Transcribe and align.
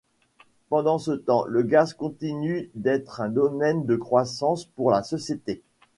Pendant 0.69 0.97
ce 0.97 1.11
temps, 1.11 1.45
le 1.45 1.61
gaz 1.61 1.93
continue 1.93 2.71
d'être 2.73 3.21
un 3.21 3.29
domaine 3.29 3.85
de 3.85 3.95
croissance 3.95 4.65
pour 4.65 4.89
la 4.89 5.03
société. 5.03 5.61